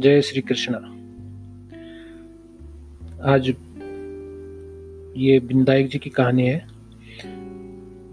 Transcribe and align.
जय 0.00 0.20
श्री 0.22 0.40
कृष्ण। 0.40 0.74
आज 3.22 3.48
ये 5.16 5.40
बिंदायक 5.40 5.88
जी 5.88 5.98
की 5.98 6.10
कहानी 6.10 6.46
है 6.46 6.68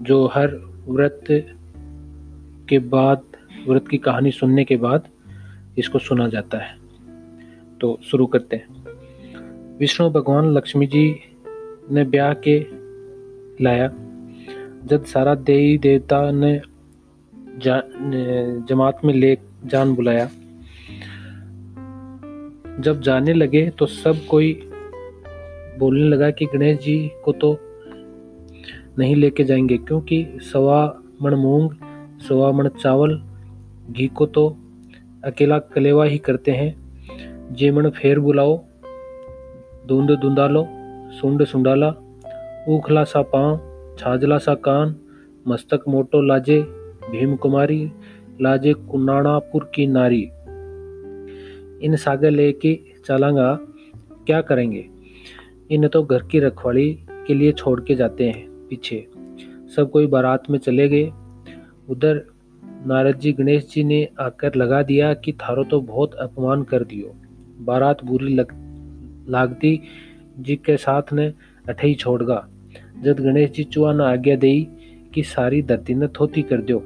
जो 0.02 0.27
हर 0.27 0.47
व्रत 0.88 1.23
के 2.70 2.79
बाद 2.79 3.21
व्रत 3.67 3.88
की 3.88 3.97
कहानी 3.97 4.31
सुनने 4.31 4.65
के 4.65 4.75
बाद 4.75 5.07
इसको 5.77 5.99
सुना 5.99 6.27
जाता 6.27 6.57
है। 6.57 6.77
तो 7.81 7.99
शुरू 8.04 8.25
करते 8.25 8.55
हैं। 8.55 8.67
विष्णु 9.77 10.09
भगवान 10.09 10.45
लक्ष्मी 10.45 10.88
जी 10.88 11.15
ने 11.91 12.04
ब्याह 12.04 12.33
के 12.33 12.65
लाया। 13.63 13.88
जब 14.85 15.05
सारा 15.05 15.35
देवी 15.35 15.77
देवता 15.77 16.31
ने 16.31 16.62
जा, 17.57 17.84
जमात 18.70 19.01
में 19.05 19.13
ले 19.13 19.38
जान 19.65 19.95
बुलाया 19.95 20.29
जब 22.80 23.02
जाने 23.02 23.34
लगे 23.34 23.70
तो 23.70 23.86
सब 23.86 24.26
कोई 24.30 24.54
बोलने 25.80 26.08
लगा 26.08 26.30
कि 26.31 26.45
गणेश 26.45 26.77
जी 26.80 27.12
को 27.26 27.31
तो 27.31 27.58
नहीं 28.99 29.16
लेके 29.16 29.44
जाएँगे, 29.44 29.77
क्योंकि 29.77 30.26
सवा 30.41 31.02
मण 31.21 31.35
मूंग, 31.35 31.71
सवा 32.27 32.52
मण 32.52 32.68
चावल, 32.68 33.21
घी 33.91 34.08
को 34.08 34.26
तो 34.26 34.48
अकेला 35.23 35.59
कलेवा 35.59 36.05
ही 36.05 36.18
करते 36.18 36.52
हैं। 36.52 37.54
जे 37.54 37.71
मण 37.71 37.90
फेर 37.90 38.20
बुलाओ 38.20 38.58
धुंद 39.88 40.12
धुंदालो 40.12 40.66
सुंड 41.12 41.44
सुंडाला 41.44 41.90
उखला 42.70 43.04
सा 43.04 43.21
पाँव, 43.21 43.59
छाजला 43.99 44.38
सा 44.38 44.54
कान, 44.55 44.96
मस्तक 45.48 45.84
मोटो 45.88 46.21
लाजे 46.21 46.62
भीम 47.12 47.35
कुमारी 47.35 47.91
लाजे 48.41 48.73
कुनाणापुर 48.73 49.71
की 49.76 49.88
नारी। 49.88 50.27
इन 51.81 51.95
सागर 51.95 52.31
लेके 52.31 52.79
चलांगा। 53.05 53.59
क्या 54.25 54.41
करेंगे? 54.41 54.85
इन्हें 55.71 55.89
तो 55.89 56.03
घर 56.03 56.23
की 56.23 56.39
रखवाली 56.39 56.99
के 57.11 57.33
लिए 57.33 57.51
छोड़ 57.51 57.81
के 57.81 57.95
जाते 57.95 58.29
हैं 58.29 58.67
पीछे। 58.70 59.07
सब 59.75 59.89
कोई 59.93 60.07
बारात 60.07 60.43
में 60.49 60.59
चले 60.59 60.89
गए। 60.89 61.11
उधर 61.89 62.25
नारद 62.87 63.20
जी, 63.20 63.31
गणेश 63.33 63.67
जी 63.71 63.83
ने 63.83 64.09
आकर 64.19 64.55
लगा 64.55 64.83
दिया 64.83 65.13
कि 65.13 65.33
थारो 65.33 65.63
तो 65.63 65.81
बहुत 65.81 66.13
अपमान 66.13 66.63
कर 66.63 66.83
दियो। 66.83 67.16
बारात 67.59 68.03
बुरी 68.03 68.33
लग, 68.33 68.47
लागती 69.29 69.81
जी 70.39 70.55
के 70.55 70.78
साथ 70.78 71.01
ने 71.13 71.33
अठई 71.69 71.94
छोड़गा। 71.94 72.47
जब 73.03 73.19
गणेश 73.19 73.51
जी 73.51 73.63
चुआ 73.63 73.94
ने 73.94 74.03
आज्ञा 74.03 74.35
दी 74.35 74.67
कि 75.13 75.23
सारी 75.23 75.61
धरती 75.61 75.94
ने 75.94 76.07
थोती 76.07 76.41
कर 76.41 76.61
दो 76.61 76.79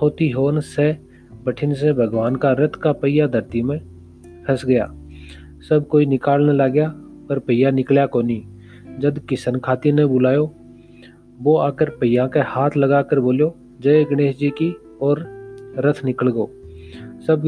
थोती 0.00 0.30
होन 0.30 0.60
से 0.60 0.98
बठिन 1.44 1.74
से 1.74 1.92
भगवान 1.92 2.36
का 2.36 2.52
रथ 2.52 2.68
का 2.68 2.92
पहिया 2.92 3.26
धरती 3.26 3.62
में 3.62 3.93
फंस 4.46 4.64
गया। 4.64 4.92
सब 5.68 5.86
कोई 5.88 6.06
निकालने 6.06 6.52
लगा 6.52 6.88
पर 7.28 7.38
पहिया 7.38 7.70
निकला 7.70 8.06
को 8.06 8.22
नहीं 8.22 8.98
जब 8.98 9.18
किशन 9.18 9.58
खाती 9.58 9.92
ने 9.92 10.04
बुलायो, 10.06 10.54
वो 11.40 11.56
आकर 11.56 11.90
पहिया 11.90 12.26
के 12.26 12.40
हाथ 12.40 12.76
लगाकर 12.76 13.20
बोलो 13.20 13.54
जय 13.80 14.04
गणेश 14.04 14.36
जी 14.38 14.50
की 14.50 14.74
और 15.00 15.24
रथ 15.78 16.04
निकल 16.04 16.28
गो। 16.28 16.50
सब 17.26 17.42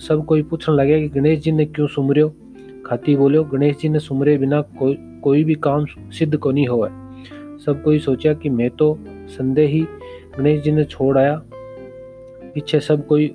सब 0.00 0.24
कोई 0.24 0.42
पूछने 0.42 0.74
लगे 0.74 1.00
कि 1.00 1.08
गणेश 1.08 1.40
जी 1.40 1.52
ने 1.52 1.66
क्यों 1.66 1.86
सुमरियो? 1.86 2.34
खाती 2.86 3.16
बोलो 3.16 3.44
गणेश 3.44 3.78
जी 3.78 3.88
ने 3.88 3.98
सुमरे 3.98 4.36
बिना 4.38 4.60
कोई 4.78 4.98
कोई 5.22 5.44
भी 5.44 5.54
काम 5.54 5.84
सिद्ध 6.10 6.36
को 6.36 6.50
नहीं 6.50 6.66
हुआ 6.68 6.88
सब 7.66 7.82
कोई 7.84 7.98
सोचा 7.98 8.32
कि 8.34 8.48
मैं 8.48 8.70
तो 8.70 8.98
संदेह 9.28 9.68
ही 9.68 9.80
गणेश 10.38 10.62
जी 10.62 10.72
ने 10.72 10.84
छोड़ 10.84 11.16
आया। 11.18 11.42
पीछे 12.54 12.80
सब 12.80 13.06
कोई 13.06 13.26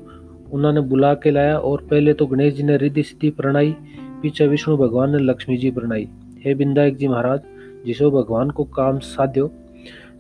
उन्होंने 0.52 0.82
बुला 0.82 1.14
के 1.14 1.32
लाया 1.32 1.58
और 1.58 1.88
पहले 1.92 2.14
तो 2.14 2.26
गणेश 2.26 2.54
जी 2.54 2.64
ने 2.64 2.78
रिद्धि 2.78 3.04
सिद्धि 3.04 3.30
प्रणाई 3.30 3.76
पीछे 4.22 4.48
विष्णु 4.48 4.78
भगवान 4.78 5.10
ने 5.10 5.18
लक्ष्मी 5.18 5.58
जी 5.58 5.72
प्रणाई 5.72 6.08
हे 6.38 6.54
बिंदायक 6.54 6.98
जी 6.98 7.08
महाराज, 7.08 7.40
जिसो 7.86 8.12
भगवान 8.12 8.50
को 8.50 8.64
काम 8.64 9.00
साध्यो, 9.00 9.52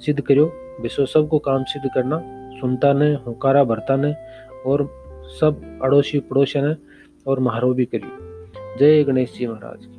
सिद्ध 0.05 0.21
करो 0.21 0.51
विश्व 0.81 1.05
सबको 1.05 1.39
काम 1.39 1.63
सिद्ध 1.63 1.89
करना, 1.93 2.21
सुनता 2.59 2.93
ने, 2.93 3.13
हुकारा 3.13 3.63
भरता 3.63 3.95
ने, 3.95 4.13
और 4.65 4.89
सब 5.39 5.79
अड़ोसी 5.83 6.19
पड़ोसी 6.19 6.61
ने 6.61 6.75
और 7.27 7.39
महारो 7.39 7.73
भी 7.73 7.85
करी 7.85 8.09
जय 8.79 9.03
गणेश 9.03 9.37
जी 9.37 9.47
महाराज। 9.47 9.94